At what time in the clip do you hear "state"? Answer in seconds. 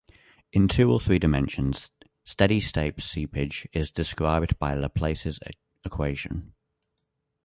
2.59-2.99